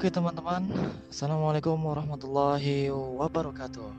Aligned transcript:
Oke 0.00 0.08
teman-teman, 0.08 0.64
Assalamualaikum 1.12 1.76
warahmatullahi 1.76 2.88
wabarakatuh. 2.88 3.92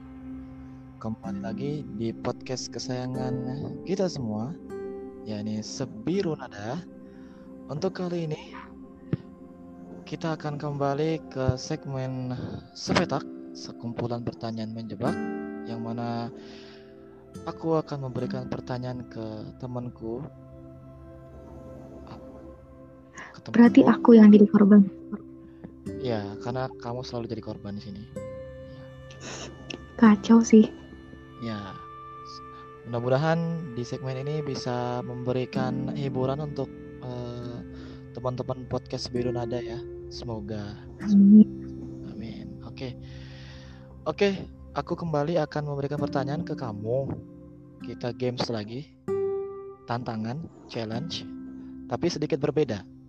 Kembali 0.97 1.39
lagi 1.45 1.85
di 1.93 2.09
podcast 2.09 2.73
kesayangan 2.73 3.37
kita 3.85 4.09
semua 4.09 4.49
yakni 5.29 5.61
Sebiru 5.61 6.33
Nada 6.33 6.81
Untuk 7.69 8.01
kali 8.01 8.25
ini 8.25 8.49
kita 10.09 10.33
akan 10.41 10.57
kembali 10.57 11.21
ke 11.29 11.53
segmen 11.61 12.33
Sepetak 12.73 13.21
Sekumpulan 13.53 14.25
pertanyaan 14.25 14.73
menjebak 14.73 15.13
Yang 15.69 15.81
mana 15.85 16.33
aku 17.45 17.77
akan 17.77 18.09
memberikan 18.09 18.49
pertanyaan 18.49 19.05
ke 19.05 19.53
temanku. 19.61 20.25
Berarti 23.53 23.85
aku 23.85 24.17
yang 24.17 24.33
jadi 24.33 24.49
korban. 24.49 24.81
Ya, 26.01 26.37
karena 26.45 26.69
kamu 26.81 27.01
selalu 27.01 27.25
jadi 27.33 27.43
korban 27.43 27.77
di 27.77 27.83
sini. 27.89 28.03
Kacau 29.97 30.41
sih. 30.41 30.69
Ya, 31.41 31.73
mudah-mudahan 32.85 33.73
di 33.73 33.81
segmen 33.81 34.17
ini 34.21 34.45
bisa 34.45 35.01
memberikan 35.01 35.93
hiburan 35.93 36.41
untuk 36.41 36.69
eh, 37.01 37.57
teman-teman 38.13 38.65
podcast 38.69 39.09
Biru 39.09 39.33
Nada 39.33 39.57
ya. 39.57 39.81
Semoga. 40.13 40.77
Amin. 41.01 41.49
Amin. 42.13 42.61
Oke. 42.65 42.93
Oke, 44.05 44.37
aku 44.73 44.93
kembali 44.97 45.37
akan 45.41 45.73
memberikan 45.73 46.01
pertanyaan 46.01 46.45
ke 46.45 46.53
kamu. 46.53 47.09
Kita 47.85 48.13
games 48.13 48.45
lagi. 48.53 48.85
Tantangan, 49.89 50.45
challenge, 50.69 51.25
tapi 51.89 52.07
sedikit 52.07 52.39
berbeda 52.39 53.00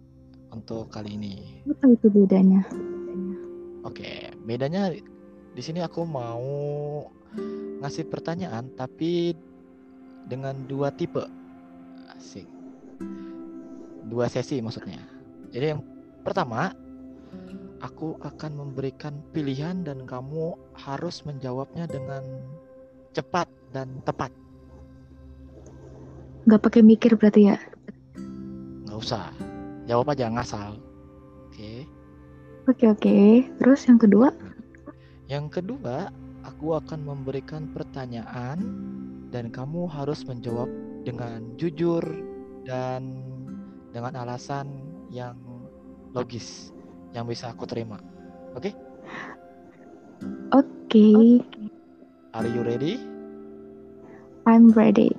untuk 0.52 0.92
kali 0.92 1.16
ini. 1.16 1.64
Apa 1.66 1.96
itu 1.96 2.06
bedanya? 2.12 2.60
Oke, 3.82 4.30
bedanya 4.44 4.92
di 5.52 5.62
sini 5.64 5.80
aku 5.82 6.04
mau 6.06 6.44
ngasih 7.82 8.06
pertanyaan 8.06 8.70
tapi 8.76 9.34
dengan 10.28 10.54
dua 10.68 10.92
tipe. 10.94 11.24
Asik. 12.12 12.46
Dua 14.06 14.28
sesi 14.28 14.60
maksudnya. 14.60 15.00
Jadi 15.50 15.66
yang 15.74 15.82
pertama, 16.22 16.70
aku 17.82 18.20
akan 18.22 18.52
memberikan 18.62 19.18
pilihan 19.34 19.82
dan 19.82 20.04
kamu 20.06 20.54
harus 20.76 21.24
menjawabnya 21.26 21.90
dengan 21.90 22.22
cepat 23.16 23.48
dan 23.74 23.98
tepat. 24.06 24.30
Gak 26.46 26.62
pakai 26.62 26.82
mikir 26.82 27.14
berarti 27.18 27.54
ya? 27.54 27.58
Nggak 28.86 28.98
usah. 28.98 29.51
Jawab 29.90 30.14
aja 30.14 30.30
ngasal. 30.30 30.78
Oke. 31.48 31.86
Oke 32.70 32.84
oke. 32.86 33.16
Terus 33.58 33.80
yang 33.90 33.98
kedua? 33.98 34.30
Yang 35.26 35.46
kedua, 35.60 36.10
aku 36.46 36.78
akan 36.78 37.02
memberikan 37.02 37.70
pertanyaan 37.74 38.58
dan 39.34 39.50
kamu 39.50 39.90
harus 39.90 40.22
menjawab 40.28 40.70
dengan 41.02 41.42
jujur 41.58 42.02
dan 42.62 43.26
dengan 43.90 44.22
alasan 44.22 44.70
yang 45.10 45.34
logis 46.14 46.70
yang 47.12 47.26
bisa 47.26 47.50
aku 47.50 47.66
terima. 47.66 47.98
Oke? 48.54 48.70
Oke. 50.54 51.40
Are 52.32 52.46
you 52.48 52.62
ready? 52.62 53.00
I'm 54.46 54.70
ready. 54.72 55.12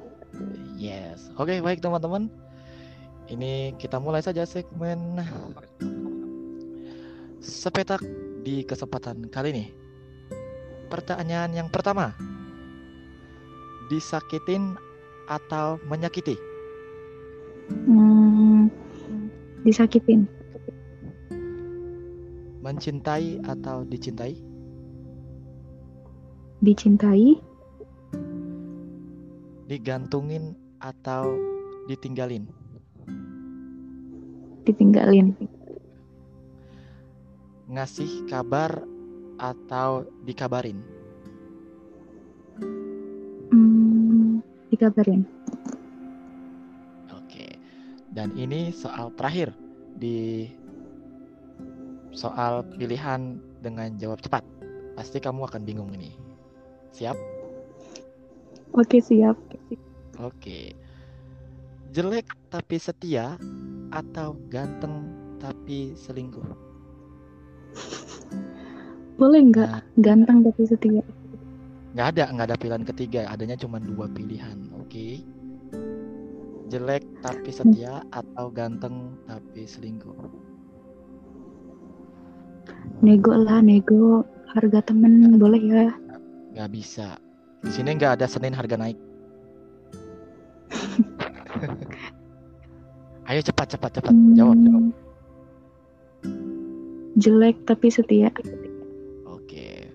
Yes. 0.77 1.31
Oke, 1.37 1.59
baik 1.61 1.79
teman-teman. 1.79 2.42
Ini 3.31 3.79
kita 3.79 4.03
mulai 4.03 4.19
saja 4.19 4.43
segmen 4.43 5.23
sepetak 7.39 8.03
di 8.43 8.67
kesempatan 8.67 9.31
kali 9.31 9.55
ini. 9.55 9.65
Pertanyaan 10.91 11.55
yang 11.55 11.69
pertama. 11.71 12.11
Disakitin 13.87 14.75
atau 15.31 15.79
menyakiti? 15.87 16.35
Hmm, 17.87 18.67
disakitin. 19.63 20.27
Mencintai 22.59 23.39
atau 23.43 23.87
dicintai? 23.87 24.35
Dicintai. 26.63 27.39
Digantungin 29.67 30.55
atau 30.79 31.35
ditinggalin? 31.87 32.62
Ditinggalin. 34.63 35.35
Ngasih 37.67 38.27
kabar 38.31 38.83
atau 39.39 40.07
dikabarin? 40.23 40.79
Hmm, 43.51 44.39
dikabarin. 44.71 45.27
Oke. 47.11 47.59
Dan 48.13 48.35
ini 48.39 48.71
soal 48.71 49.11
terakhir 49.19 49.51
di 49.97 50.47
soal 52.13 52.63
pilihan 52.77 53.41
dengan 53.59 53.97
jawab 53.97 54.21
cepat. 54.21 54.45
Pasti 54.93 55.17
kamu 55.17 55.49
akan 55.49 55.61
bingung 55.65 55.89
ini. 55.97 56.13
Siap? 56.93 57.17
Oke 58.77 59.01
siap. 59.01 59.37
Oke. 60.21 60.77
Jelek 61.93 62.25
tapi 62.49 62.77
setia 62.77 63.37
atau 63.93 64.33
ganteng 64.49 65.05
tapi 65.37 65.93
selingkuh? 65.93 66.41
Boleh 69.21 69.41
nggak? 69.53 69.69
Nah, 69.69 69.81
Ganteng 70.01 70.41
tapi 70.41 70.65
setia. 70.65 71.05
nggak 71.93 72.07
ada, 72.17 72.23
nggak 72.33 72.47
ada 72.49 72.57
pilihan 72.57 72.85
ketiga. 72.89 73.21
Adanya 73.29 73.53
cuma 73.53 73.77
dua 73.77 74.09
pilihan. 74.09 74.57
Oke. 74.81 75.21
Jelek 76.73 77.05
tapi 77.21 77.53
setia 77.53 78.01
atau 78.09 78.49
ganteng 78.49 79.13
tapi 79.29 79.69
selingkuh? 79.69 80.17
Nego 83.05 83.33
lah 83.37 83.61
nego. 83.61 84.25
Harga 84.53 84.85
temen 84.85 85.37
boleh 85.41 85.61
ya? 85.61 85.89
Nggak 86.53 86.69
bisa. 86.73 87.17
Di 87.61 87.69
sini 87.73 87.93
nggak 87.97 88.21
ada 88.21 88.25
Senin 88.25 88.53
harga 88.57 88.77
naik. 88.77 88.97
Ayo 93.33 93.41
cepat 93.41 93.73
cepat 93.73 93.97
cepat 93.97 94.13
jawab 94.37 94.53
jawab. 94.61 94.93
Hmm, 96.21 97.17
Jelek 97.17 97.65
tapi 97.65 97.89
setia. 97.89 98.29
Oke. 99.25 99.89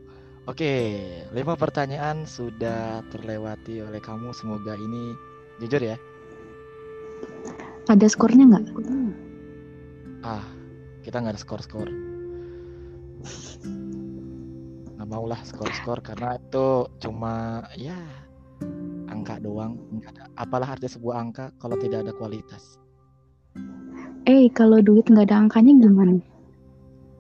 Oke, 0.50 0.74
lima 1.30 1.54
pertanyaan 1.54 2.26
sudah 2.26 3.06
terlewati 3.14 3.78
oleh 3.78 4.02
kamu. 4.02 4.34
Semoga 4.34 4.74
ini 4.74 5.14
jujur 5.62 5.78
ya. 5.78 5.94
Ada 7.86 8.10
skornya 8.10 8.42
nggak? 8.42 8.74
Ah, 10.26 10.42
kita 11.06 11.22
nggak 11.22 11.38
ada 11.38 11.42
skor-skor. 11.46 11.86
Nggak 14.98 15.08
mau 15.14 15.30
lah 15.30 15.38
skor-skor 15.46 16.02
karena 16.02 16.42
itu 16.42 16.90
cuma 16.98 17.62
ya 17.78 18.02
angka 19.06 19.38
doang. 19.38 19.78
Apalah 20.34 20.74
arti 20.74 20.90
sebuah 20.90 21.22
angka 21.22 21.54
kalau 21.62 21.78
tidak 21.78 22.02
ada 22.02 22.10
kualitas. 22.18 22.87
Eh, 24.28 24.52
kalau 24.52 24.84
duit 24.84 25.08
nggak 25.08 25.32
ada 25.32 25.40
angkanya 25.40 25.72
gimana? 25.80 26.20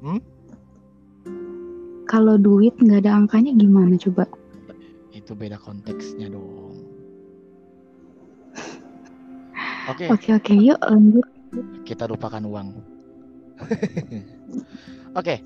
Hmm? 0.04 0.20
Kalau 2.04 2.36
duit 2.36 2.76
nggak 2.76 3.00
ada 3.08 3.16
angkanya 3.16 3.56
gimana 3.56 3.96
coba? 3.96 4.28
Itu 5.16 5.32
beda 5.32 5.56
konteksnya 5.56 6.28
dong. 6.28 6.84
Oke, 9.88 10.12
Oke 10.12 10.36
oke, 10.36 10.52
yuk 10.52 10.76
lanjut. 10.84 11.24
kita 11.88 12.04
lupakan 12.04 12.44
uang. 12.44 12.76
Oke, 15.18 15.40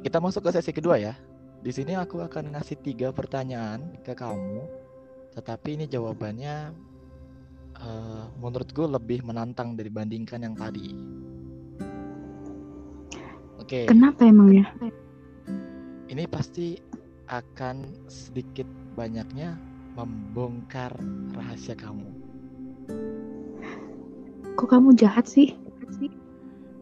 kita 0.00 0.16
masuk 0.16 0.48
ke 0.48 0.56
sesi 0.56 0.72
kedua 0.72 0.96
ya. 0.96 1.12
Di 1.60 1.76
sini 1.76 1.92
aku 1.92 2.24
akan 2.24 2.56
ngasih 2.56 2.80
tiga 2.80 3.12
pertanyaan 3.12 4.00
ke 4.00 4.16
kamu, 4.16 4.64
tetapi 5.36 5.76
ini 5.76 5.84
jawabannya 5.92 6.72
eh, 7.80 8.24
menurut 8.40 8.68
gue 8.72 8.86
lebih 8.88 9.24
menantang 9.26 9.76
dibandingkan 9.76 10.40
yang 10.42 10.54
tadi. 10.56 10.92
Oke, 13.60 13.90
Kenapa 13.90 14.22
emang 14.28 14.54
ya? 14.54 14.66
ini 16.06 16.22
pasti 16.30 16.78
akan 17.26 18.06
sedikit 18.06 18.66
banyaknya 18.94 19.58
membongkar 19.98 20.94
rahasia 21.34 21.74
kamu. 21.74 22.06
Kok 24.56 24.68
kamu 24.70 24.94
jahat 24.94 25.26
sih? 25.26 25.52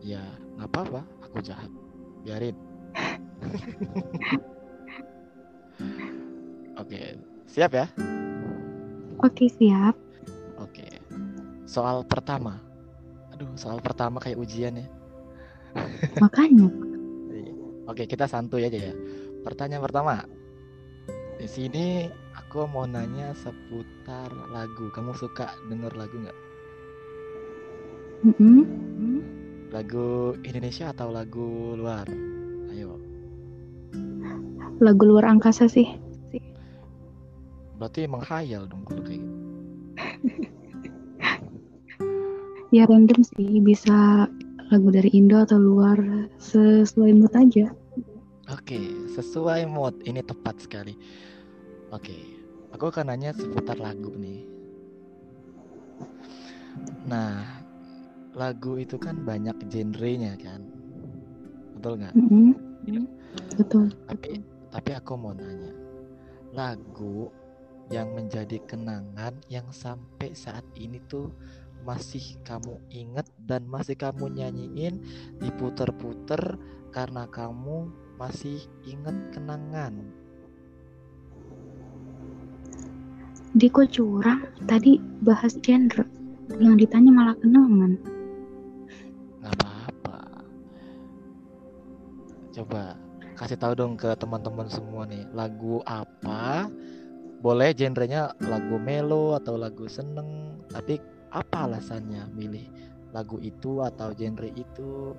Ya, 0.04 0.20
nggak 0.60 0.68
apa-apa, 0.68 1.00
aku 1.24 1.40
jahat. 1.40 1.72
Biarin. 2.22 2.52
Oke, 6.80 7.16
siap 7.48 7.72
ya? 7.72 7.88
Oke 9.24 9.48
siap. 9.48 10.03
Soal 11.64 12.04
pertama. 12.04 12.60
Aduh, 13.32 13.50
soal 13.58 13.80
pertama 13.80 14.20
kayak 14.20 14.38
ujian 14.38 14.78
ya. 14.78 14.86
Makanya 16.22 16.70
Iya. 17.34 17.52
Oke, 17.90 18.06
kita 18.06 18.30
santuy 18.30 18.62
aja 18.68 18.92
ya. 18.92 18.94
Pertanyaan 19.42 19.82
pertama. 19.82 20.22
Di 21.34 21.48
sini 21.50 22.06
aku 22.36 22.64
mau 22.70 22.86
nanya 22.86 23.34
seputar 23.34 24.30
lagu. 24.54 24.88
Kamu 24.94 25.12
suka 25.18 25.50
denger 25.66 25.92
lagu 25.98 26.14
nggak? 26.14 26.38
Mm-mm. 28.24 28.60
Lagu 29.74 30.38
Indonesia 30.46 30.94
atau 30.94 31.10
lagu 31.10 31.74
luar? 31.74 32.06
Ayo. 32.70 32.96
Lagu 34.78 35.02
luar 35.04 35.26
angkasa 35.28 35.66
sih. 35.66 35.90
Berarti 37.74 38.06
menghayal 38.06 38.70
dong 38.70 38.86
kalau 38.86 39.02
kayak 39.02 39.18
gitu. 39.18 39.36
Ya 42.74 42.90
random 42.90 43.22
sih, 43.22 43.62
bisa 43.62 44.26
lagu 44.74 44.90
dari 44.90 45.06
Indo 45.14 45.38
atau 45.38 45.62
luar 45.62 45.94
sesuai 46.42 47.14
mood 47.14 47.30
aja. 47.38 47.70
Oke, 48.50 48.90
sesuai 49.14 49.70
mood. 49.70 49.94
Ini 50.02 50.26
tepat 50.26 50.58
sekali. 50.58 50.98
Oke, 51.94 52.18
aku 52.74 52.90
akan 52.90 53.14
nanya 53.14 53.30
seputar 53.30 53.78
lagu 53.78 54.10
nih. 54.18 54.42
Nah, 57.06 57.46
lagu 58.34 58.74
itu 58.74 58.98
kan 58.98 59.22
banyak 59.22 59.54
genrenya 59.70 60.34
kan, 60.34 60.66
betul 61.78 62.02
nggak? 62.02 62.14
Mm-mm. 62.18 62.58
Betul. 63.54 63.94
Tapi, 64.10 64.42
tapi 64.74 64.90
aku 64.98 65.14
mau 65.14 65.30
nanya, 65.30 65.70
lagu 66.50 67.30
yang 67.86 68.18
menjadi 68.18 68.58
kenangan 68.66 69.38
yang 69.46 69.70
sampai 69.70 70.34
saat 70.34 70.66
ini 70.74 70.98
tuh 71.06 71.30
masih 71.84 72.40
kamu 72.42 72.80
inget 72.88 73.28
dan 73.44 73.68
masih 73.68 73.94
kamu 73.94 74.32
nyanyiin 74.32 75.04
diputer-puter 75.38 76.56
karena 76.90 77.28
kamu 77.28 77.92
masih 78.16 78.58
inget 78.88 79.14
kenangan. 79.30 80.24
Di 83.54 83.70
kok 83.70 83.86
curang, 83.94 84.50
tadi 84.66 84.98
bahas 85.22 85.54
genre. 85.62 86.02
Yang 86.58 86.86
ditanya 86.86 87.10
malah 87.14 87.36
kenangan. 87.38 87.92
Nggak 89.38 89.54
apa-apa. 89.62 90.18
Coba 92.50 92.98
kasih 93.38 93.58
tahu 93.58 93.72
dong 93.78 93.94
ke 93.94 94.10
teman-teman 94.18 94.66
semua 94.66 95.06
nih, 95.06 95.22
lagu 95.30 95.78
apa? 95.86 96.66
Boleh 97.38 97.70
genrenya 97.76 98.34
lagu 98.42 98.80
melo 98.80 99.38
atau 99.38 99.54
lagu 99.54 99.86
seneng, 99.86 100.58
tapi 100.70 100.98
apa 101.34 101.66
alasannya 101.66 102.30
milih 102.30 102.62
lagu 103.10 103.42
itu 103.42 103.82
atau 103.82 104.14
genre 104.14 104.46
itu? 104.54 105.18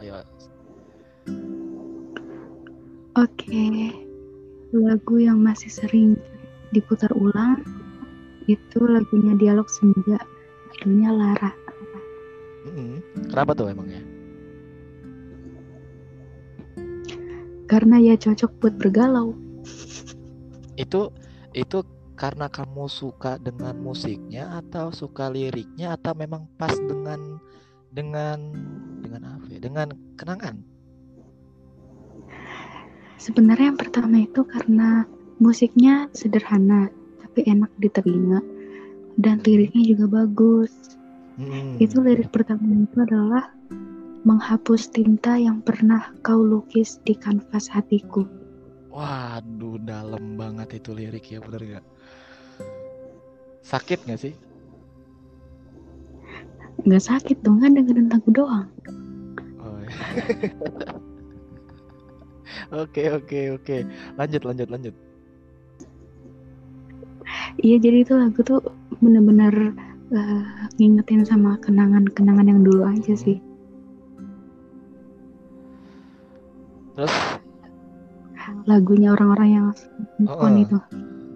Ayo. 0.00 0.24
Oke, 3.20 3.92
lagu 4.72 5.14
yang 5.20 5.44
masih 5.44 5.68
sering 5.68 6.16
diputar 6.72 7.12
ulang 7.12 7.60
itu 8.48 8.80
lagunya 8.80 9.36
Dialog 9.36 9.68
Senja, 9.68 10.16
judulnya 10.72 11.10
Lara. 11.12 11.52
Mm-mm. 12.64 13.04
Kenapa 13.28 13.52
tuh 13.52 13.68
emangnya? 13.68 14.00
Karena 17.68 18.00
ya 18.00 18.16
cocok 18.16 18.50
buat 18.58 18.74
bergalau. 18.80 19.36
Itu 20.80 21.12
itu 21.52 21.84
karena 22.20 22.52
kamu 22.52 22.84
suka 22.84 23.40
dengan 23.40 23.80
musiknya 23.80 24.60
atau 24.60 24.92
suka 24.92 25.32
liriknya 25.32 25.96
atau 25.96 26.12
memang 26.12 26.44
pas 26.60 26.76
dengan 26.76 27.40
dengan 27.88 28.38
dengan 29.00 29.40
apa 29.40 29.46
ya? 29.48 29.56
Dengan 29.56 29.88
kenangan. 30.20 30.56
Sebenarnya 33.16 33.72
yang 33.72 33.80
pertama 33.80 34.20
itu 34.20 34.44
karena 34.44 35.08
musiknya 35.40 36.12
sederhana 36.12 36.92
tapi 37.24 37.48
enak 37.48 37.72
di 37.80 37.88
telinga 37.88 38.44
dan 39.16 39.40
liriknya 39.40 39.96
juga 39.96 40.20
bagus. 40.20 41.00
Hmm. 41.40 41.80
Itu 41.80 42.04
lirik 42.04 42.28
pertama 42.28 42.84
itu 42.84 43.00
adalah 43.00 43.48
menghapus 44.28 44.92
tinta 44.92 45.40
yang 45.40 45.64
pernah 45.64 46.12
kau 46.20 46.44
lukis 46.44 47.00
di 47.00 47.16
kanvas 47.16 47.72
hatiku. 47.72 48.28
Waduh, 48.92 49.80
dalam 49.80 50.36
banget 50.36 50.82
itu 50.82 50.90
lirik 50.92 51.32
ya, 51.32 51.38
bener 51.40 51.78
gak? 51.78 51.84
Sakit 53.60 54.04
gak 54.08 54.20
sih? 54.20 54.34
Nggak 56.80 57.04
sakit 57.04 57.38
dong 57.44 57.60
kan 57.60 57.76
dengerin 57.76 58.08
lagu 58.08 58.28
doang. 58.32 58.66
Oh, 59.60 59.76
iya. 59.84 59.92
Oke, 62.70 63.10
oke, 63.10 63.58
oke. 63.58 63.76
Lanjut, 64.18 64.42
lanjut, 64.46 64.68
lanjut. 64.70 64.94
Iya 67.62 67.76
jadi 67.78 68.02
itu 68.02 68.14
lagu 68.14 68.40
tuh 68.42 68.62
bener-bener 69.02 69.74
eh, 70.14 70.42
ngingetin 70.78 71.22
sama 71.26 71.58
kenangan-kenangan 71.62 72.46
yang 72.46 72.60
dulu 72.62 72.86
aja 72.86 73.14
sih. 73.14 73.38
Terus, 76.94 77.14
Lagunya 78.66 79.14
orang-orang 79.14 79.48
yang 79.50 79.66
move 80.18 80.34
on 80.36 80.54
Heeh. 80.58 80.64
itu. 80.66 80.78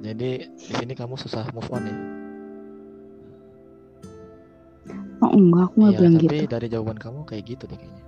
jadi 0.05 0.31
di 0.51 0.73
sini 0.77 0.93
kamu 0.93 1.15
susah 1.17 1.47
move 1.55 1.71
on 1.73 1.83
ya? 1.87 1.95
Oh 5.21 5.31
enggak, 5.31 5.63
aku 5.69 5.75
nggak 5.79 5.91
Iya, 5.91 5.99
bilang 6.01 6.15
tapi 6.17 6.27
gitu. 6.27 6.47
dari 6.49 6.67
jawaban 6.69 6.99
kamu 6.99 7.19
kayak 7.25 7.45
gitu 7.47 7.65
deh 7.67 7.77
kayaknya. 7.77 8.05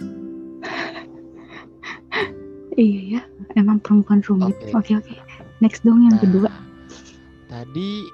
Iya 2.76 3.00
ya, 3.12 3.20
emang 3.54 3.78
perempuan 3.82 4.22
rumit. 4.24 4.56
Oke. 4.72 4.72
Oke 4.72 4.92
oke. 4.96 5.14
Next 5.60 5.84
dong 5.84 6.00
yang 6.00 6.16
Nah, 6.16 6.22
kedua. 6.22 6.48
tadi 7.44 8.08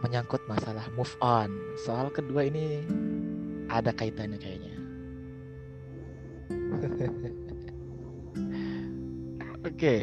menyangkut 0.00 0.40
masalah 0.44 0.84
move 0.92 1.10
on. 1.18 1.48
Soal 1.78 2.10
kedua 2.10 2.44
ini 2.44 2.84
ada 3.66 3.90
kaitannya 3.90 4.36
kayaknya. 4.36 4.74
Oke. 9.62 9.94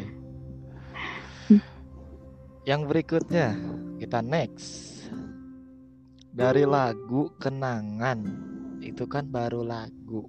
Hmm. 1.46 1.62
Yang 2.64 2.80
berikutnya 2.84 3.46
kita 3.98 4.18
next. 4.20 4.97
Dari 6.28 6.64
lagu 6.68 7.32
Kenangan. 7.40 8.20
Itu 8.84 9.08
kan 9.10 9.28
baru 9.28 9.64
lagu. 9.64 10.28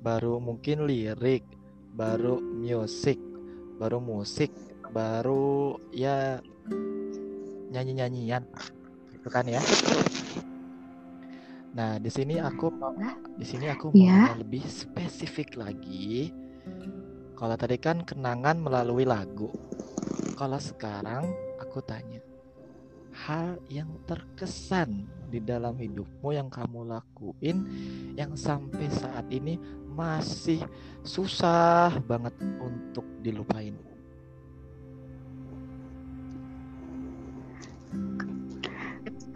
Baru 0.00 0.40
mungkin 0.40 0.88
lirik, 0.88 1.44
baru 1.92 2.40
musik, 2.40 3.20
baru 3.76 4.00
musik, 4.00 4.48
baru 4.90 5.76
ya 5.92 6.40
nyanyi-nyanyian. 7.70 8.48
Itu 9.12 9.28
kan 9.28 9.44
ya. 9.44 9.60
Nah, 11.70 12.02
di 12.02 12.10
sini 12.10 12.40
aku 12.42 12.66
mau 12.74 12.90
di 13.38 13.46
sini 13.46 13.70
aku 13.70 13.94
mau 13.94 13.96
Iya. 13.96 14.34
nanya 14.34 14.42
lebih 14.42 14.64
spesifik 14.66 15.54
lagi. 15.54 16.34
Kalau 17.38 17.56
tadi 17.56 17.76
kan 17.78 18.02
kenangan 18.02 18.58
melalui 18.58 19.06
lagu. 19.06 19.48
Kalau 20.34 20.58
sekarang 20.58 21.28
aku 21.60 21.84
tanya, 21.84 22.18
hal 23.26 23.60
yang 23.68 23.90
terkesan 24.08 25.04
di 25.28 25.38
dalam 25.44 25.76
hidupmu 25.76 26.32
yang 26.32 26.48
kamu 26.48 26.88
lakuin 26.88 27.68
yang 28.16 28.32
sampai 28.32 28.88
saat 28.88 29.28
ini 29.28 29.60
masih 29.92 30.64
susah 31.04 31.92
banget 32.08 32.32
untuk 32.58 33.04
dilupain. 33.20 33.76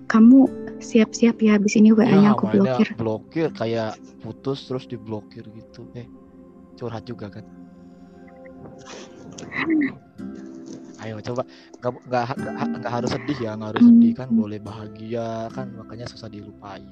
Kamu 0.09 0.47
siap-siap 0.79 1.43
ya 1.43 1.59
habis 1.59 1.75
ini 1.75 1.91
WA-nya 1.91 2.39
aku 2.39 2.47
mainnya 2.47 2.79
blokir. 2.79 2.89
blokir 2.95 3.49
kayak 3.51 3.99
putus 4.23 4.63
terus 4.71 4.87
diblokir 4.87 5.43
gitu. 5.43 5.91
Eh, 5.99 6.07
curhat 6.79 7.03
juga 7.05 7.29
kan? 7.35 7.45
Ayo 11.05 11.21
coba 11.21 11.43
nggak 11.85 12.25
nggak 12.81 12.93
harus 12.93 13.13
sedih 13.13 13.39
ya, 13.45 13.51
nggak 13.61 13.77
harus 13.77 13.85
sedih 13.85 14.13
kan, 14.17 14.29
Hmm. 14.33 14.41
boleh 14.41 14.57
bahagia 14.57 15.53
kan, 15.53 15.69
makanya 15.77 16.09
susah 16.09 16.33
dilupain. 16.33 16.89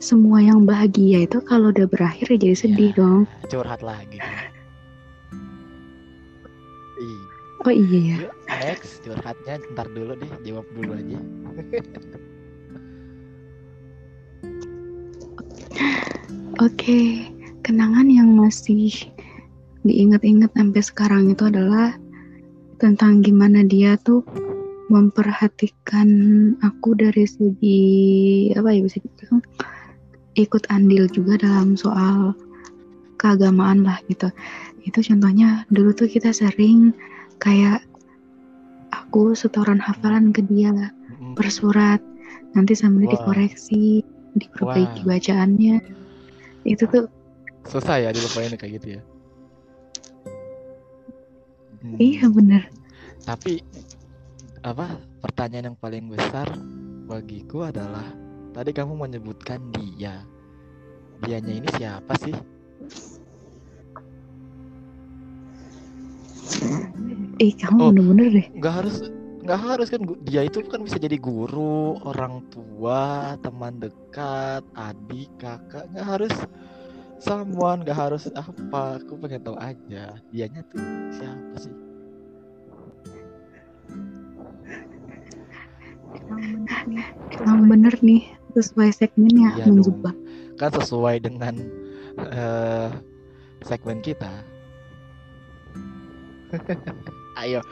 Semua 0.00 0.40
yang 0.40 0.64
bahagia 0.64 1.24
itu 1.24 1.40
kalau 1.44 1.72
udah 1.72 1.84
berakhir 1.88 2.28
ya 2.32 2.36
jadi 2.40 2.56
sedih 2.56 2.90
Ya, 2.92 2.96
dong. 3.00 3.20
Curhat 3.48 3.80
lagi. 3.80 4.20
Ih, 7.00 7.20
Oh 7.64 7.72
iya 7.72 8.00
ya. 8.16 8.16
next 8.60 9.00
curhatnya 9.00 9.60
ntar 9.72 9.88
dulu 9.88 10.12
deh, 10.16 10.28
jawab 10.44 10.64
dulu 10.76 10.92
aja. 10.96 11.20
Oke, 16.60 17.24
kenangan 17.70 18.10
yang 18.10 18.34
masih 18.34 18.90
diingat-ingat 19.86 20.50
sampai 20.58 20.82
sekarang 20.82 21.30
itu 21.30 21.46
adalah 21.46 21.94
tentang 22.82 23.22
gimana 23.22 23.62
dia 23.62 23.94
tuh 24.02 24.26
memperhatikan 24.90 26.10
aku 26.66 26.98
dari 26.98 27.30
segi 27.30 27.82
apa 28.58 28.74
ya 28.74 28.82
bisa 28.82 28.98
dibilang 28.98 29.38
ikut 30.34 30.66
andil 30.66 31.06
juga 31.14 31.38
dalam 31.38 31.78
soal 31.78 32.34
keagamaan 33.22 33.86
lah 33.86 34.02
gitu. 34.10 34.34
Itu 34.82 35.06
contohnya 35.06 35.62
dulu 35.70 35.94
tuh 35.94 36.10
kita 36.10 36.34
sering 36.34 36.90
kayak 37.38 37.86
aku 38.90 39.38
setoran 39.38 39.78
hafalan 39.78 40.34
ke 40.34 40.42
dia 40.50 40.74
per 41.38 41.46
surat 41.46 42.02
nanti 42.58 42.74
sambil 42.74 43.06
Wah. 43.06 43.14
dikoreksi 43.14 44.02
diperbaiki 44.34 45.06
Wah. 45.06 45.14
bacaannya 45.14 45.78
itu 46.66 46.82
tuh 46.90 47.06
Susah 47.66 48.00
ya 48.00 48.10
dilupain 48.10 48.52
kayak 48.54 48.72
gitu 48.80 48.88
ya. 48.98 49.02
Hmm. 51.80 51.96
iya 51.96 52.28
bener 52.28 52.68
Tapi 53.24 53.64
apa 54.60 55.00
pertanyaan 55.24 55.72
yang 55.72 55.78
paling 55.80 56.12
besar 56.12 56.44
bagiku 57.08 57.64
adalah 57.64 58.04
tadi 58.52 58.70
kamu 58.72 58.96
menyebutkan 58.96 59.60
dia. 59.72 60.20
Dianya 61.20 61.52
ini 61.60 61.68
siapa 61.76 62.12
sih? 62.16 62.32
eh 67.40 67.52
kamu 67.56 67.78
Oh. 67.80 67.88
bener-bener 67.92 68.26
deh 68.30 68.46
Nggak 68.52 68.74
harus 68.84 68.96
nggak 69.40 69.60
harus 69.60 69.88
kan 69.88 70.00
dia 70.28 70.44
itu 70.44 70.60
kan 70.68 70.84
bisa 70.84 71.00
jadi 71.00 71.16
guru, 71.16 71.96
orang 72.04 72.44
tua, 72.52 73.34
teman 73.40 73.80
dekat, 73.80 74.60
adik, 74.76 75.32
kakak. 75.40 75.88
Nggak 75.90 76.06
harus 76.06 76.34
someone, 77.20 77.84
nggak 77.84 77.96
harus 77.96 78.26
apa. 78.32 78.98
Aku 78.98 79.20
pengen 79.20 79.44
tahu 79.44 79.56
aja 79.60 80.16
dianya 80.32 80.64
tuh 80.72 80.80
siapa 81.14 81.56
sih? 81.60 81.74
emang 87.40 87.66
bener 87.66 87.94
nih 88.02 88.22
sesuai 88.54 88.90
segmennya 88.94 89.54
Iya 89.58 89.64
dong. 89.66 89.82
menjebak 89.82 90.16
kan 90.58 90.70
sesuai 90.76 91.16
dengan 91.24 91.54
eh, 92.20 92.88
segmen 93.64 94.04
kita. 94.04 94.28
Ayo. 97.40 97.64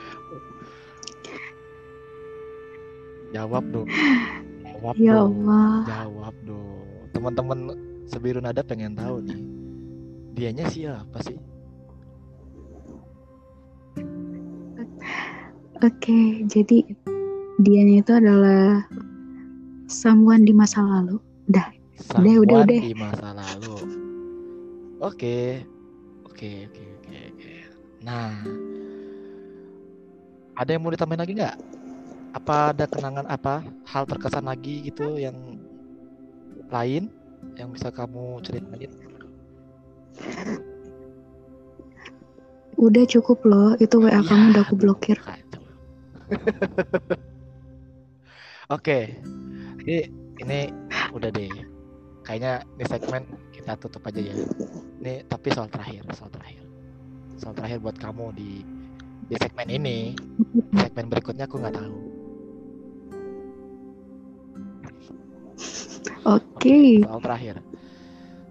Jawab 3.36 3.64
dong. 3.68 3.88
Jawab 4.64 4.94
ya 4.96 5.20
dong. 5.20 5.44
Allah 5.44 5.76
Jawab 5.84 6.34
dong. 6.48 7.04
Teman-teman 7.12 7.58
sebiru 8.08 8.40
nada 8.40 8.64
pengen 8.64 8.96
tahu 8.96 9.20
nih. 9.22 9.40
Dianya 10.34 10.66
siapa 10.68 11.20
sih? 11.22 11.38
oke 15.78 16.20
jadi 16.50 16.82
dianya 17.62 18.02
itu 18.02 18.10
adalah 18.10 18.82
someone 19.86 20.42
di 20.42 20.50
masa 20.50 20.82
lalu 20.82 21.22
Udah, 21.48 21.64
udah, 21.72 22.34
Someone 22.36 22.68
udah. 22.68 22.80
di 22.84 22.92
masa 22.92 23.28
lalu. 23.32 23.74
Oke. 25.00 25.64
Oke, 26.28 26.68
oke, 26.68 26.84
oke, 27.00 27.18
oke. 27.34 27.52
Nah, 28.04 28.30
ada 30.54 30.70
yang 30.70 30.84
mau 30.84 30.92
ditambahin 30.92 31.22
lagi 31.24 31.32
nggak? 31.34 31.56
Apa 32.36 32.76
ada 32.76 32.84
kenangan 32.84 33.26
apa 33.26 33.64
hal 33.88 34.04
terkesan 34.04 34.44
lagi 34.44 34.86
gitu 34.86 35.16
yang 35.16 35.34
lain 36.68 37.08
yang 37.58 37.74
bisa 37.74 37.90
kamu 37.90 38.38
ceritain? 38.42 38.90
udah 42.78 43.04
cukup 43.10 43.42
loh 43.42 43.74
itu 43.82 43.98
WA 43.98 44.14
Ya, 44.14 44.22
kamu 44.22 44.54
udah 44.54 44.62
aku 44.62 44.74
blokir. 44.78 45.18
Oke, 48.76 49.18
ini 49.82 50.06
ini 50.38 50.70
udah 51.10 51.30
deh. 51.34 51.50
Kayaknya 52.22 52.62
di 52.76 52.84
segmen 52.86 53.22
kita 53.50 53.74
tutup 53.80 54.06
aja 54.06 54.20
ya. 54.20 54.36
Ini 55.02 55.26
tapi 55.26 55.50
soal 55.50 55.66
terakhir, 55.72 56.04
soal 56.14 56.30
terakhir, 56.30 56.62
soal 57.40 57.56
terakhir 57.56 57.78
buat 57.82 57.96
kamu 57.98 58.30
di 58.36 58.62
di 59.26 59.34
segmen 59.40 59.68
ini. 59.72 59.98
Segmen 60.78 61.10
berikutnya 61.10 61.50
aku 61.50 61.58
nggak 61.58 61.74
tahu. 61.74 62.17
Oke 66.28 66.78
Soal 67.04 67.20
terakhir. 67.24 67.56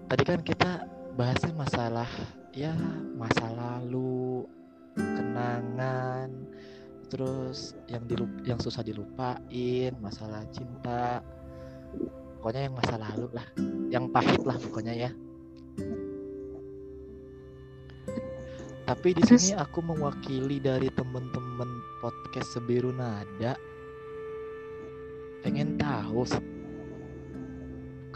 Tadi 0.08 0.22
kan 0.24 0.40
kita 0.42 0.70
bahasnya 1.14 1.52
masalah 1.54 2.08
ya 2.56 2.72
masa 3.14 3.46
lalu, 3.52 4.42
kenangan, 4.96 6.32
terus 7.12 7.76
yang 7.86 8.02
dilup 8.08 8.30
yang 8.42 8.58
susah 8.58 8.80
dilupain, 8.82 9.92
masalah 10.00 10.42
cinta. 10.50 11.20
Pokoknya 12.38 12.70
yang 12.70 12.76
masa 12.78 12.94
lalu 12.96 13.26
lah, 13.34 13.46
yang 13.90 14.04
pahit 14.14 14.42
lah 14.46 14.56
pokoknya 14.56 14.94
ya. 14.94 15.10
Tapi 18.88 19.12
di 19.12 19.20
Terus- 19.20 19.52
sini 19.52 19.60
aku 19.60 19.84
mewakili 19.84 20.56
dari 20.64 20.88
temen-temen 20.88 21.68
podcast 22.00 22.56
Sebiru 22.56 22.88
Nada. 22.88 23.52
Pengen 25.44 25.76
tahu 25.76 26.24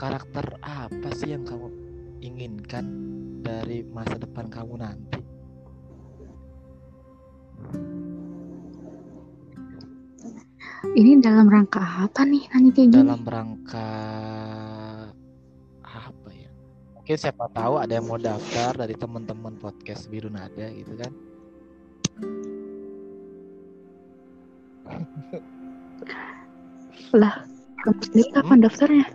karakter 0.03 0.47
apa 0.67 1.09
sih 1.15 1.31
yang 1.31 1.47
kamu 1.47 1.69
inginkan 2.19 2.87
dari 3.47 3.87
masa 3.87 4.19
depan 4.19 4.51
kamu 4.51 4.75
nanti? 4.83 5.19
ini 10.99 11.23
dalam 11.23 11.47
rangka 11.49 11.81
apa 12.05 12.21
nih 12.27 12.43
nanya 12.53 12.71
kayak 12.75 12.89
gini 12.91 12.99
Dalam 13.07 13.23
rangka 13.25 13.89
apa 15.87 16.29
ya? 16.35 16.51
Mungkin 16.99 17.17
siapa 17.17 17.47
tahu 17.55 17.75
ada 17.79 17.93
yang 17.97 18.07
mau 18.11 18.19
daftar 18.19 18.75
dari 18.77 18.95
teman-teman 18.99 19.55
podcast 19.57 20.11
Biru 20.11 20.29
Nada 20.29 20.67
gitu 20.75 20.93
kan? 20.99 21.13
lah 27.13 27.45
kamu 27.85 28.01
sendiri 28.09 28.29
kapan 28.33 28.57
Hmm? 28.57 28.65
daftarnya 28.65 29.07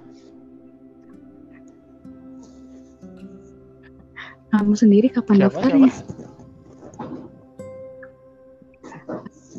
kamu 4.58 4.74
sendiri 4.74 5.08
kapan 5.14 5.38
Siapa 5.38 5.46
daftarnya 5.46 5.92
siapa? 5.94 6.14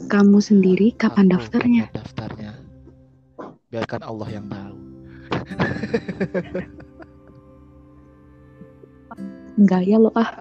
kamu 0.09 0.39
sendiri 0.41 0.87
kapan 0.97 1.29
Aku 1.29 1.35
daftarnya 1.39 1.85
daftarnya. 1.93 2.53
Biarkan 3.69 4.01
Allah 4.01 4.29
yang 4.33 4.49
tahu. 4.49 4.77
gaya 9.69 9.97
lo 10.01 10.09
ah 10.17 10.41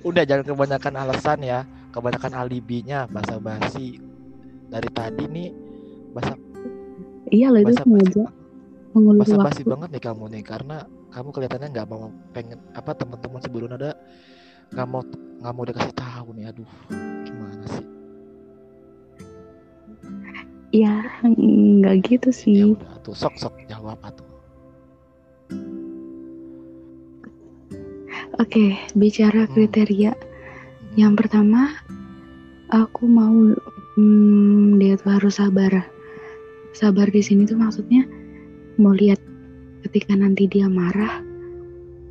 Udah 0.00 0.24
jangan 0.24 0.46
kebanyakan 0.48 0.94
alasan 0.96 1.44
ya, 1.44 1.66
kebanyakan 1.92 2.32
alibinya, 2.38 3.04
basa-basi. 3.10 4.00
Dari 4.72 4.88
tadi 4.96 5.24
nih 5.28 5.48
basa 6.16 6.32
iya 7.28 7.52
lo 7.52 7.60
itu 7.60 7.76
sengaja 7.76 8.24
mengulur 8.96 9.20
basa-basi 9.24 9.60
waktu 9.64 9.68
banget 9.68 9.88
nih 9.92 10.02
kamu 10.02 10.24
nih 10.32 10.42
karena 10.44 10.76
kamu 11.18 11.34
kelihatannya 11.34 11.74
nggak 11.74 11.88
mau 11.90 12.14
pengen 12.30 12.62
apa 12.78 12.94
teman-teman 12.94 13.42
sebelum 13.42 13.74
ada 13.74 13.98
nggak 14.70 14.86
mau 14.86 15.02
nggak 15.42 15.54
mau 15.58 15.64
dikasih 15.66 15.94
tahu 15.98 16.30
nih 16.38 16.46
aduh 16.46 16.70
gimana 17.26 17.64
sih? 17.74 17.86
Ya 20.70 21.02
nggak 21.26 22.06
gitu 22.06 22.30
ya 22.30 22.38
sih 22.38 22.54
udah 22.70 23.02
tuh 23.02 23.18
sok 23.18 23.34
sok 23.34 23.50
jawab 23.66 23.98
atuh 24.06 24.22
oke 28.38 28.78
bicara 28.94 29.42
Hmm. 29.42 29.52
kriteria. 29.58 30.14
Mm, 30.14 30.22
yang 31.02 31.18
pertama 31.18 31.74
aku 32.70 33.10
mau 33.10 33.34
hmm, 33.98 34.78
dia 34.78 34.94
tuh 34.94 35.18
harus 35.18 35.42
sabar. 35.42 35.82
Sabar 36.78 37.10
di 37.10 37.26
sini 37.26 37.42
tuh 37.42 37.58
maksudnya 37.58 38.06
mau 38.78 38.94
lihat 38.94 39.18
ketika 39.86 40.16
nanti 40.18 40.50
dia 40.50 40.66
marah 40.66 41.22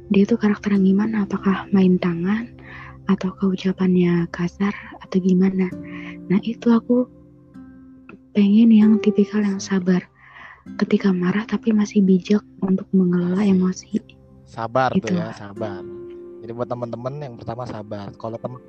dia 0.07 0.23
tuh 0.23 0.39
karakternya 0.39 0.79
gimana? 0.79 1.15
Apakah 1.27 1.67
main 1.75 1.99
tangan 1.99 2.47
atau 3.11 3.35
ucapannya 3.43 4.27
kasar 4.31 4.71
atau 5.03 5.17
gimana? 5.19 5.67
Nah 6.31 6.39
itu 6.47 6.71
aku 6.71 7.07
pengen 8.31 8.71
yang 8.71 8.99
tipikal 9.03 9.43
yang 9.43 9.59
sabar. 9.59 10.03
Ketika 10.79 11.11
marah 11.11 11.47
tapi 11.47 11.71
masih 11.71 12.03
bijak 12.03 12.43
untuk 12.63 12.87
mengelola 12.91 13.43
emosi. 13.43 13.99
Sabar 14.47 14.95
Gitu. 14.95 15.11
tuh 15.11 15.19
ya 15.19 15.35
sabar. 15.35 15.83
Jadi 16.43 16.51
buat 16.55 16.69
teman-teman 16.71 17.13
yang 17.19 17.35
pertama 17.35 17.67
sabar. 17.67 18.11
Kalau 18.15 18.39
temen 18.39 18.63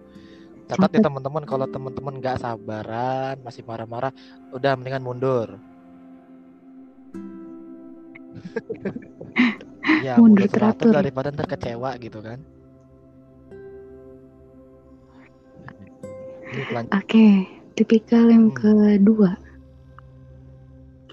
catat 0.69 0.90
ya 0.99 1.00
teman-teman 1.00 1.43
kalau 1.49 1.64
teman-teman 1.64 2.21
nggak 2.21 2.45
sabaran 2.45 3.40
masih 3.40 3.64
marah-marah 3.64 4.12
udah 4.52 4.76
mendingan 4.76 5.00
mundur 5.00 5.57
ya 10.04 10.20
Mundur 10.20 10.47
teratur 10.49 10.88
teratur. 10.88 10.92
daripada 10.92 11.28
ntar 11.35 11.47
kecewa 11.49 11.90
gitu 11.99 12.20
kan 12.20 12.38
Oke, 16.90 17.44
tipikal 17.76 18.26
yang 18.32 18.49
Hmm. 18.49 18.56
kedua. 18.56 19.30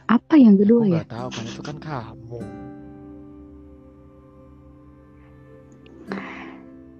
Apa 0.07 0.35
yang 0.37 0.55
kedua 0.55 0.83
Aku 0.83 0.87
ya? 0.87 1.03
nggak 1.03 1.09
tahu 1.11 1.29
kan 1.33 1.45
itu 1.49 1.61
kan 1.61 1.77
kamu. 1.77 2.39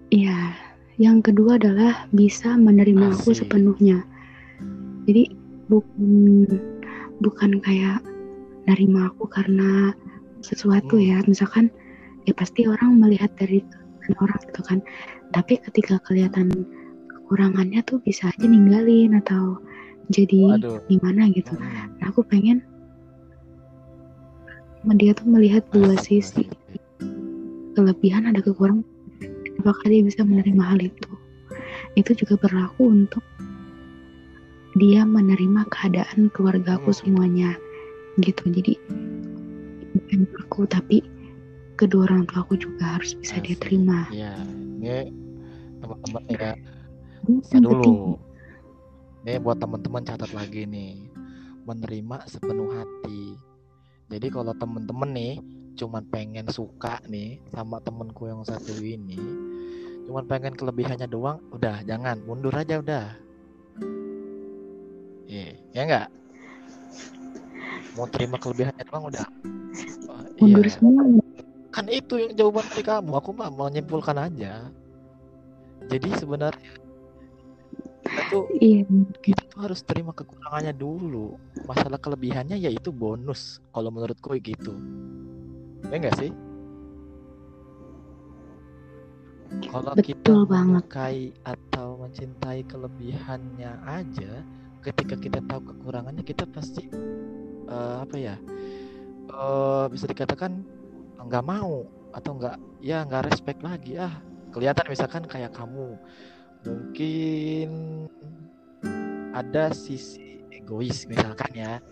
Iya, 0.10 0.38
yang 0.98 1.20
kedua 1.20 1.58
adalah 1.60 2.08
bisa 2.14 2.56
menerima 2.56 3.20
aku 3.20 3.34
Asik. 3.34 3.46
sepenuhnya. 3.46 4.06
Jadi 5.06 5.34
bukan 5.68 6.46
bukan 7.20 7.52
kayak 7.62 8.00
nerima 8.66 9.12
aku 9.12 9.28
karena 9.28 9.92
sesuatu 10.46 11.02
Hmm. 11.02 11.08
ya. 11.10 11.18
Misalkan 11.26 11.74
ya 12.30 12.34
pasti 12.38 12.70
orang 12.70 13.02
melihat 13.02 13.34
dari 13.42 13.66
orang 14.22 14.38
gitu 14.46 14.62
kan. 14.62 14.80
Tapi 15.34 15.58
ketika 15.66 15.98
kelihatan 16.06 16.54
kekurangannya 17.10 17.82
tuh 17.90 17.98
bisa 18.06 18.30
aja 18.30 18.46
ninggalin 18.46 19.18
atau 19.18 19.58
jadi 20.14 20.62
Waduh. 20.62 20.78
gimana 20.86 21.34
gitu. 21.34 21.58
Hmm. 21.58 21.98
Nah, 21.98 22.14
aku 22.14 22.22
pengen 22.30 22.62
dia 25.02 25.18
tuh 25.18 25.26
melihat 25.26 25.66
dua 25.74 25.98
sisi 25.98 26.46
kelebihan 27.74 28.30
ada 28.30 28.38
kekurangan 28.46 28.86
apakah 29.58 29.86
dia 29.90 30.06
bisa 30.06 30.22
menerima 30.22 30.62
hal 30.62 30.78
itu 30.78 31.10
itu 31.98 32.12
juga 32.14 32.38
berlaku 32.38 32.94
untuk 32.94 33.26
dia 34.78 35.02
menerima 35.02 35.66
keadaan 35.74 36.30
keluarga 36.38 36.78
aku 36.78 36.94
Hmm. 36.94 37.00
semuanya 37.02 37.58
gitu 38.22 38.46
jadi 38.54 38.78
aku 40.24 40.64
tapi 40.72 41.04
kedua 41.76 42.08
orang 42.08 42.24
tua 42.32 42.48
aku 42.48 42.56
juga 42.56 42.96
harus 42.96 43.12
bisa 43.20 43.36
dia 43.44 43.52
Asik. 43.60 43.64
terima 43.68 44.08
Iya, 44.08 44.34
ini 44.80 45.12
teman-teman 45.84 46.24
ya. 46.32 46.52
Penting 47.26 47.62
dulu. 47.66 48.16
Ini 49.26 49.42
buat 49.42 49.58
teman-teman 49.60 50.06
catat 50.06 50.32
lagi 50.32 50.64
nih. 50.64 51.10
Menerima 51.66 52.30
sepenuh 52.30 52.70
hati. 52.72 53.36
Jadi 54.08 54.28
kalau 54.30 54.54
teman-teman 54.54 55.10
nih 55.12 55.36
cuman 55.76 56.08
pengen 56.08 56.48
suka 56.48 57.04
nih 57.12 57.44
sama 57.52 57.84
temenku 57.84 58.32
yang 58.32 58.40
satu 58.48 58.80
ini, 58.80 59.20
cuman 60.08 60.24
pengen 60.24 60.56
kelebihannya 60.56 61.04
doang, 61.12 61.44
udah 61.52 61.84
jangan 61.84 62.24
mundur 62.24 62.56
aja 62.56 62.80
udah. 62.80 63.12
Iya, 65.28 65.58
ya 65.76 65.82
enggak? 65.84 66.08
Mau 67.96 68.08
terima 68.12 68.36
kelebihannya 68.40 68.84
doang 68.88 69.08
udah. 69.08 69.26
Oh, 70.12 70.20
mundur 70.44 70.68
iya, 70.68 70.72
semua 70.72 71.04
kan 71.76 71.92
itu 71.92 72.16
yang 72.16 72.32
jawaban 72.40 72.64
dari 72.72 72.84
kamu. 72.88 73.12
Aku 73.20 73.30
mah 73.36 73.52
menyimpulkan 73.52 74.16
aja. 74.16 74.72
Jadi 75.92 76.08
sebenarnya 76.16 76.72
kita 78.06 78.22
tuh 78.30 78.46
iya 78.62 78.86
kita 79.20 79.42
tuh 79.50 79.60
harus 79.66 79.82
terima 79.82 80.14
kekurangannya 80.14 80.78
dulu 80.78 81.42
masalah 81.66 81.98
kelebihannya 81.98 82.56
yaitu 82.62 82.94
bonus 82.94 83.60
kalau 83.74 83.90
menurutku 83.90 84.38
gitu 84.40 84.78
ya 85.90 85.98
enggak 85.98 86.16
sih 86.22 86.32
kalau 89.74 89.98
kita 89.98 90.16
Betul 90.22 90.42
banget. 90.46 90.86
menyukai 90.86 91.22
atau 91.44 91.88
mencintai 91.98 92.62
kelebihannya 92.70 93.72
aja 93.90 94.32
ketika 94.86 95.16
kita 95.18 95.40
tahu 95.50 95.74
kekurangannya 95.74 96.22
kita 96.22 96.46
pasti 96.54 96.86
eh, 97.66 97.98
apa 98.06 98.16
ya 98.18 98.36
eh, 99.30 99.86
bisa 99.90 100.06
dikatakan 100.06 100.64
nggak 101.26 101.46
mau 101.46 101.90
atau 102.14 102.32
nggak 102.38 102.56
ya 102.80 103.04
nggak 103.04 103.28
respect 103.28 103.60
lagi. 103.66 104.00
Ah 104.00 104.24
kelihatan 104.56 104.88
misalkan 104.88 105.24
kayak 105.28 105.52
kamu. 105.52 106.00
Mungkin 106.64 107.70
ada 109.36 109.76
sisi 109.76 110.40
egois 110.48 111.04
misalkan 111.12 111.52
ya. 111.52 111.84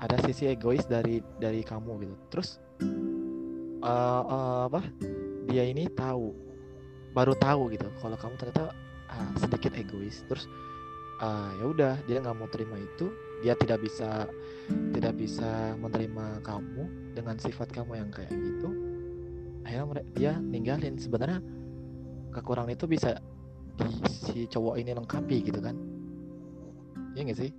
Ada 0.00 0.16
sisi 0.24 0.48
egois 0.48 0.88
dari 0.88 1.20
dari 1.36 1.60
kamu 1.60 2.08
gitu. 2.08 2.16
Terus 2.32 2.56
eh, 3.84 4.22
eh, 4.24 4.62
apa 4.72 4.80
dia 5.52 5.68
ini 5.68 5.92
tahu 5.92 6.32
baru 7.12 7.36
tahu 7.36 7.68
gitu. 7.76 7.86
Kalau 8.00 8.16
kamu 8.16 8.34
ternyata 8.40 8.72
ah, 9.12 9.32
sedikit 9.36 9.76
egois 9.76 10.24
terus 10.24 10.48
ah, 11.22 11.48
ya 11.56 11.64
udah 11.70 11.94
dia 12.04 12.18
nggak 12.18 12.36
mau 12.36 12.50
terima 12.50 12.76
itu. 12.76 13.08
Dia 13.42 13.54
tidak 13.58 13.82
bisa 13.82 14.26
tidak 14.94 15.14
bisa 15.18 15.74
menerima 15.78 16.42
kamu 16.42 17.14
dengan 17.14 17.38
sifat 17.38 17.70
kamu 17.70 18.02
yang 18.02 18.10
kayak 18.10 18.34
gitu. 18.34 18.68
Akhirnya 19.62 19.86
mere- 19.86 20.10
dia 20.18 20.32
ninggalin. 20.38 20.98
Sebenarnya 20.98 21.38
kekurangan 22.34 22.74
itu 22.74 22.86
bisa 22.90 23.22
di 23.78 23.88
si 24.10 24.44
cowok 24.50 24.78
ini 24.82 24.90
lengkapi 24.92 25.36
gitu 25.46 25.58
kan? 25.62 25.78
Iya 27.14 27.22
nggak 27.30 27.38
sih? 27.38 27.50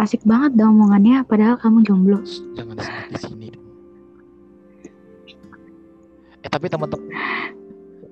Asik 0.00 0.22
banget 0.24 0.56
dong 0.56 0.80
omongannya 0.80 1.26
padahal 1.28 1.60
kamu 1.60 1.84
jomblo. 1.84 2.18
Jangan 2.56 2.78
di 3.10 3.18
sini 3.20 3.48
eh 6.40 6.48
tapi 6.48 6.72
teman-teman 6.72 7.04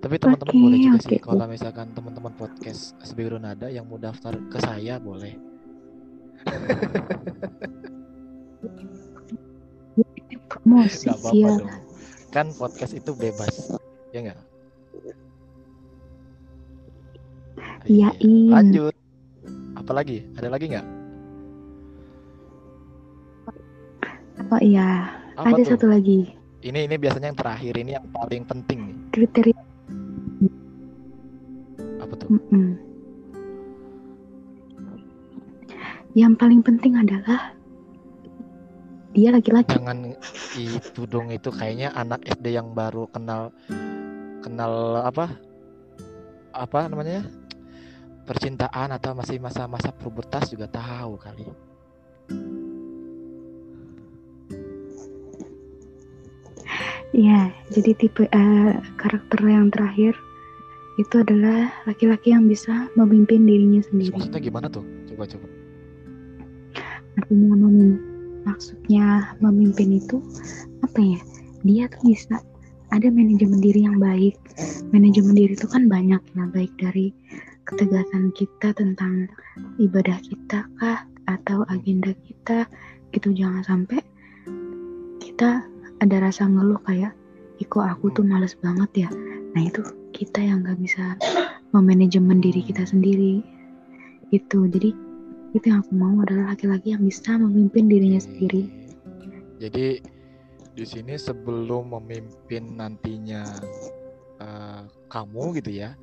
tapi 0.08 0.24
teman-teman 0.24 0.54
Oke, 0.56 0.64
boleh 0.64 0.78
juga 0.80 0.98
sih 1.04 1.20
oke. 1.20 1.28
kalau 1.28 1.44
misalkan 1.44 1.92
teman-teman 1.92 2.32
podcast 2.32 2.96
Sebiru 3.04 3.36
Nada 3.36 3.68
yang 3.68 3.84
mau 3.84 4.00
daftar 4.00 4.40
ke 4.48 4.56
saya 4.56 4.96
boleh. 4.96 5.36
Promosi 10.48 11.12
apa-apa 11.12 11.36
ya 11.36 11.52
dong. 11.60 11.68
Kan 12.32 12.56
podcast 12.56 12.96
itu 12.96 13.12
bebas 13.12 13.76
ya 14.16 14.24
nggak? 14.24 14.40
Iya. 17.84 18.08
Iyain. 18.16 18.48
lanjut. 18.48 18.96
Apa 19.76 19.92
lagi 19.92 20.24
ada 20.40 20.48
lagi 20.48 20.72
nggak? 20.72 20.86
Oh 24.48 24.60
iya. 24.64 25.12
Apa 25.36 25.52
ada 25.52 25.60
tuh? 25.68 25.76
satu 25.76 25.84
lagi. 25.92 26.32
Ini 26.64 26.88
ini 26.88 26.96
biasanya 26.96 27.28
yang 27.28 27.36
terakhir 27.36 27.76
ini 27.76 27.92
yang 27.92 28.08
paling 28.08 28.48
penting. 28.48 28.80
Kriteria 29.12 29.67
apa 32.08 32.14
tuh? 32.16 32.28
Mm-mm. 32.32 32.88
yang 36.16 36.34
paling 36.34 36.64
penting 36.66 36.98
adalah 36.98 37.54
dia 39.14 39.30
laki-laki. 39.30 39.70
Jangan 39.70 40.18
itu 40.58 41.02
dong 41.06 41.30
itu 41.30 41.50
kayaknya 41.54 41.94
anak 41.94 42.26
SD 42.26 42.58
yang 42.58 42.74
baru 42.74 43.06
kenal 43.14 43.54
kenal 44.42 45.04
apa? 45.04 45.30
Apa 46.50 46.90
namanya? 46.90 47.22
Percintaan 48.26 48.92
atau 48.92 49.16
masih 49.16 49.40
masa-masa 49.40 49.94
pubertas 49.94 50.52
juga 50.52 50.68
tahu 50.68 51.16
kali. 51.16 51.46
Iya, 57.16 57.48
jadi 57.72 57.90
tipe 57.96 58.28
eh, 58.28 58.72
karakter 59.00 59.40
yang 59.48 59.72
terakhir 59.72 60.12
itu 60.98 61.14
adalah 61.22 61.70
laki-laki 61.86 62.34
yang 62.34 62.50
bisa 62.50 62.90
memimpin 62.98 63.46
dirinya 63.46 63.80
sendiri. 63.86 64.12
maksudnya 64.12 64.42
gimana 64.42 64.66
tuh 64.66 64.82
coba 65.14 65.24
coba 65.30 65.46
Artinya 67.18 67.54
memim- 67.58 68.02
maksudnya 68.46 69.34
memimpin 69.42 69.98
itu 69.98 70.22
apa 70.86 71.00
ya? 71.02 71.20
Dia 71.66 71.84
tuh 71.90 72.14
bisa 72.14 72.38
ada 72.94 73.10
manajemen 73.10 73.58
diri 73.58 73.82
yang 73.82 73.98
baik. 73.98 74.38
Manajemen 74.94 75.34
diri 75.34 75.58
itu 75.58 75.66
kan 75.66 75.90
banyak 75.90 76.22
ya, 76.22 76.44
baik 76.54 76.70
dari 76.78 77.10
ketegasan 77.66 78.30
kita 78.32 78.72
tentang 78.72 79.26
ibadah 79.82 80.16
kita 80.24 80.64
kah 80.78 81.04
atau 81.28 81.66
agenda 81.68 82.16
kita 82.24 82.64
gitu 83.12 83.34
jangan 83.36 83.60
sampai 83.66 84.00
kita 85.20 85.60
ada 86.00 86.16
rasa 86.16 86.48
ngeluh 86.48 86.80
kayak 86.88 87.12
iko 87.60 87.84
aku 87.84 88.08
tuh 88.16 88.24
males 88.24 88.56
banget 88.64 89.04
ya 89.04 89.10
nah 89.52 89.60
itu 89.60 89.84
kita 90.18 90.42
yang 90.42 90.66
nggak 90.66 90.82
bisa 90.82 91.14
memanajemen 91.70 92.42
diri 92.42 92.66
kita 92.66 92.82
sendiri. 92.82 93.46
Itu 94.34 94.66
jadi 94.66 94.90
itu 95.54 95.64
yang 95.64 95.80
aku 95.86 95.94
mau 95.94 96.18
adalah 96.26 96.52
laki-laki 96.52 96.92
yang 96.92 97.06
bisa 97.06 97.38
memimpin 97.38 97.86
dirinya 97.86 98.18
sendiri. 98.18 98.66
Jadi 99.62 100.02
di 100.74 100.84
sini 100.86 101.14
sebelum 101.14 101.94
memimpin 101.94 102.74
nantinya 102.74 103.46
eh, 104.42 104.82
kamu 105.08 105.62
gitu 105.62 105.72
ya 105.74 105.94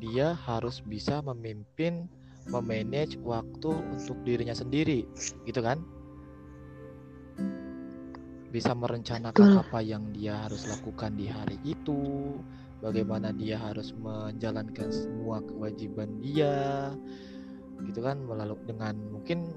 dia 0.00 0.36
harus 0.36 0.84
bisa 0.84 1.24
memimpin 1.24 2.08
memanage 2.46 3.18
waktu 3.26 3.72
untuk 3.90 4.16
dirinya 4.22 4.54
sendiri 4.54 5.08
gitu 5.48 5.60
kan? 5.64 5.82
Bisa 8.52 8.72
merencanakan 8.72 9.34
Betul. 9.34 9.62
apa 9.66 9.80
yang 9.82 10.14
dia 10.14 10.46
harus 10.46 10.64
lakukan 10.68 11.18
di 11.18 11.26
hari 11.26 11.58
itu 11.66 12.38
bagaimana 12.80 13.32
dia 13.32 13.56
harus 13.56 13.92
menjalankan 13.96 14.92
semua 14.92 15.40
kewajiban 15.44 16.20
dia 16.20 16.92
gitu 17.84 18.00
kan 18.00 18.16
melalui 18.24 18.56
dengan 18.64 18.96
mungkin 19.12 19.52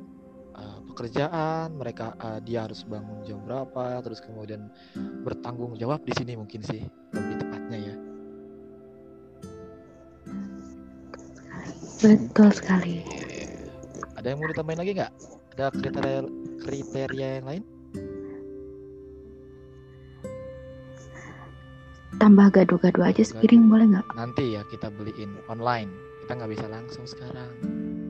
uh, 0.59 0.83
pekerjaan, 0.91 1.71
mereka 1.79 2.11
uh, 2.19 2.43
dia 2.43 2.67
harus 2.67 2.83
bangun 2.83 3.23
jam 3.23 3.39
berapa, 3.47 4.03
terus 4.03 4.19
kemudian 4.19 4.67
bertanggung 5.23 5.79
jawab 5.79 6.03
di 6.03 6.11
sini 6.11 6.35
mungkin 6.35 6.59
sih 6.67 6.83
lebih 7.15 7.35
tepatnya 7.39 7.77
ya. 7.79 7.95
Betul 11.99 12.49
sekali. 12.55 13.03
Ada 14.15 14.35
yang 14.35 14.39
mau 14.39 14.51
ditambahin 14.51 14.79
lagi 14.83 14.91
nggak? 14.99 15.13
Ada 15.55 15.65
kriteria 15.75 16.19
kriteria 16.63 17.27
yang 17.39 17.47
lain? 17.47 17.63
Tambah 22.29 22.61
gado-gado 22.61 23.01
aja 23.01 23.25
sepiring 23.25 23.73
boleh 23.73 23.89
nggak? 23.89 24.05
Nanti 24.13 24.53
ya 24.53 24.61
kita 24.69 24.93
beliin 24.93 25.33
online. 25.49 25.89
Kita 26.21 26.37
nggak 26.37 26.53
bisa 26.53 26.69
langsung 26.69 27.09
sekarang. 27.09 27.49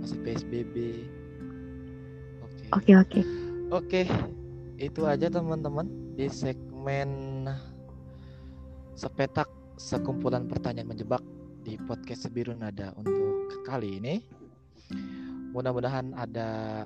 Masih 0.04 0.20
PSBB. 0.20 0.76
Oke. 2.44 2.64
Oke 2.76 2.92
oke. 3.00 3.22
Oke. 3.72 4.02
Itu 4.76 5.08
aja 5.08 5.32
teman-teman 5.32 5.88
di 6.20 6.28
segmen 6.28 7.48
sepetak 8.92 9.48
sekumpulan 9.80 10.52
pertanyaan 10.52 10.92
menjebak 10.92 11.24
di 11.64 11.80
podcast 11.88 12.28
Sebiru 12.28 12.52
Nada 12.60 12.92
untuk 13.00 13.48
kali 13.64 14.04
ini. 14.04 14.20
Mudah-mudahan 15.56 16.12
ada 16.20 16.84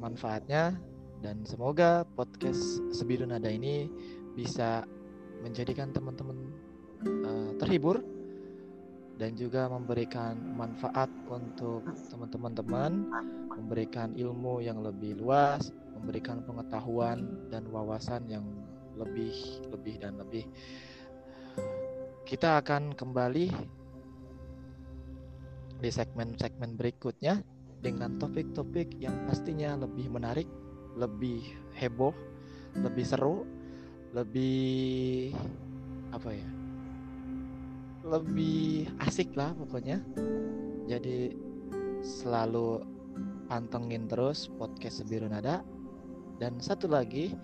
manfaatnya 0.00 0.80
dan 1.20 1.44
semoga 1.44 2.08
podcast 2.16 2.80
Sebiru 2.88 3.28
Nada 3.28 3.52
ini 3.52 3.84
bisa 4.32 4.88
menjadikan 5.44 5.92
teman-teman 5.92 6.69
uh, 7.04 7.50
terhibur 7.56 8.00
dan 9.20 9.36
juga 9.36 9.68
memberikan 9.68 10.32
manfaat 10.56 11.12
untuk 11.28 11.84
teman-teman 12.08 12.52
teman, 12.56 12.92
memberikan 13.52 14.16
ilmu 14.16 14.64
yang 14.64 14.80
lebih 14.80 15.20
luas, 15.20 15.68
memberikan 15.92 16.40
pengetahuan 16.48 17.28
dan 17.52 17.68
wawasan 17.68 18.24
yang 18.32 18.48
lebih 18.96 19.36
lebih 19.68 20.00
dan 20.00 20.16
lebih. 20.16 20.48
Kita 22.24 22.64
akan 22.64 22.96
kembali 22.96 23.46
di 25.80 25.90
segmen-segmen 25.92 26.80
berikutnya 26.80 27.44
dengan 27.80 28.16
topik-topik 28.16 28.96
yang 29.00 29.28
pastinya 29.28 29.76
lebih 29.84 30.08
menarik, 30.08 30.48
lebih 30.96 31.44
heboh, 31.76 32.12
lebih 32.76 33.04
seru, 33.04 33.44
lebih 34.16 35.32
apa 36.12 36.32
ya? 36.32 36.59
Lebih 38.00 38.88
asik 39.04 39.36
lah 39.36 39.52
pokoknya. 39.52 40.00
Jadi 40.88 41.36
selalu 42.00 42.80
pantengin 43.46 44.08
terus 44.08 44.48
podcast 44.56 45.04
Sebiru 45.04 45.28
Nada. 45.28 45.60
Dan 46.40 46.56
satu 46.56 46.88
lagi, 46.88 47.36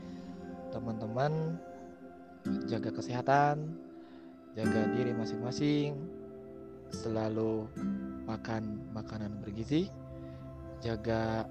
teman-teman 0.73 1.61
jaga 2.65 2.89
kesehatan, 2.89 3.77
jaga 4.57 4.89
diri 4.97 5.13
masing-masing, 5.13 6.01
selalu 6.89 7.69
makan 8.25 8.81
makanan 8.97 9.45
bergizi, 9.45 9.93
jaga 10.81 11.45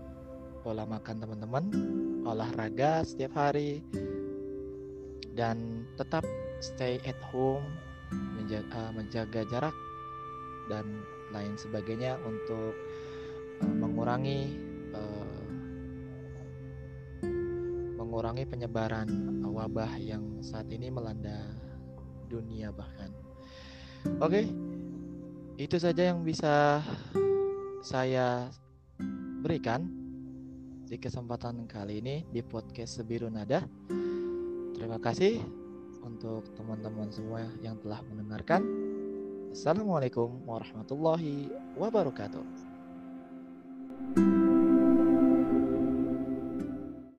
pola 0.65 0.89
makan 0.89 1.21
teman-teman, 1.21 1.65
olahraga 2.25 3.05
setiap 3.05 3.37
hari, 3.37 3.85
dan 5.37 5.85
tetap 5.93 6.25
stay 6.63 6.97
at 7.05 7.19
home, 7.29 7.69
menjaga, 8.38 8.67
uh, 8.73 8.91
menjaga 8.93 9.41
jarak 9.49 9.75
dan 10.71 10.86
lain 11.34 11.54
sebagainya 11.58 12.17
untuk 12.25 12.73
uh, 13.62 13.75
mengurangi 13.75 14.56
uh, 14.95 15.43
mengurangi 17.99 18.47
penyebaran 18.47 19.10
wabah 19.43 19.95
yang 19.99 20.43
saat 20.43 20.67
ini 20.67 20.91
melanda 20.91 21.47
dunia 22.28 22.75
bahkan. 22.75 23.10
Oke. 24.19 24.43
Okay 24.43 24.45
itu 25.56 25.80
saja 25.80 26.12
yang 26.12 26.23
bisa 26.23 26.84
saya 27.80 28.51
berikan 29.39 29.88
di 30.86 30.99
kesempatan 30.99 31.63
kali 31.65 32.04
ini 32.04 32.28
di 32.28 32.43
podcast 32.43 32.99
Sebiru 32.99 33.32
Nada. 33.32 33.63
Terima 34.75 34.99
kasih 34.99 35.64
untuk 36.05 36.45
teman-teman 36.53 37.09
semua 37.09 37.49
yang 37.65 37.75
telah 37.81 37.99
mendengarkan. 38.05 38.61
Assalamualaikum 39.49 40.45
warahmatullahi 40.45 41.49
wabarakatuh. 41.75 42.45